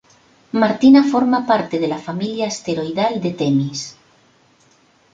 [0.63, 3.87] Martina forma parte de la familia asteroidal de Temis.